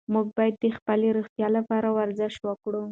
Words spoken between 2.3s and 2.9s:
وکړو.